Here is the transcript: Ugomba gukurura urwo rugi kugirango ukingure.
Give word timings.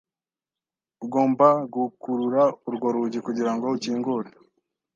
Ugomba 1.05 1.47
gukurura 1.75 2.43
urwo 2.67 2.87
rugi 2.95 3.19
kugirango 3.25 3.65
ukingure. 3.75 4.29